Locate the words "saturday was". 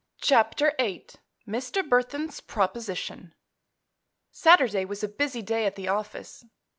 4.31-5.03